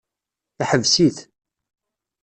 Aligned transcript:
Yeḥbes-it. 0.59 1.17